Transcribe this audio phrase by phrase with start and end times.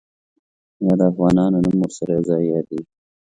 [0.85, 2.85] یا د افغانانو نوم ورسره یو ځای یادېږي.